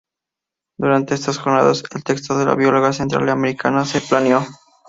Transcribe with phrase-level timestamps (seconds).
[0.79, 4.43] Durante estas jornadas, el texto de la "Biología Centrali-Americana" se planeó.